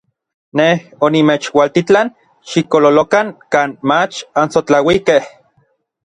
[0.59, 0.73] Nej
[1.07, 2.07] onimechualtitlan
[2.51, 5.21] xikololokan kan mach ansotlauikej.